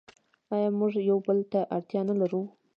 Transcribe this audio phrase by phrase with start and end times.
[0.53, 2.43] آیا موږ یو بل ته اړتیا نلرو؟